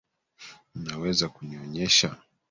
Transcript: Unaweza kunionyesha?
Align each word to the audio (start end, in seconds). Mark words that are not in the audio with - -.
Unaweza 0.75 1.29
kunionyesha? 1.29 2.15